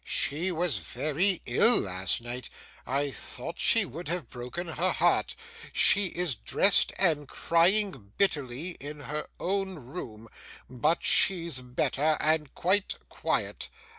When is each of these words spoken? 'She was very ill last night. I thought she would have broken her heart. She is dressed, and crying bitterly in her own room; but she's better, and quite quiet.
'She 0.03 0.51
was 0.51 0.79
very 0.79 1.43
ill 1.45 1.79
last 1.81 2.21
night. 2.21 2.49
I 2.87 3.11
thought 3.11 3.59
she 3.59 3.85
would 3.85 4.07
have 4.07 4.31
broken 4.31 4.67
her 4.69 4.93
heart. 4.93 5.35
She 5.73 6.07
is 6.07 6.33
dressed, 6.33 6.91
and 6.97 7.27
crying 7.27 8.11
bitterly 8.17 8.71
in 8.79 9.01
her 9.01 9.27
own 9.39 9.75
room; 9.75 10.27
but 10.67 11.03
she's 11.03 11.61
better, 11.61 12.17
and 12.19 12.55
quite 12.55 12.95
quiet. 13.09 13.69